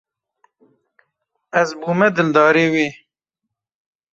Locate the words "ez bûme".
1.61-2.07